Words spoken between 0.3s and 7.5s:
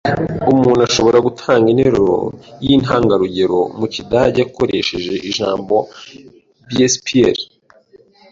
Umuntu ashobora gutanga interuro yintangarugero mu kidage akoresheje ijambo "Beispiel?"